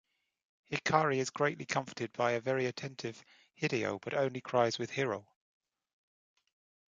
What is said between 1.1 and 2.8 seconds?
is greatly comforted by a very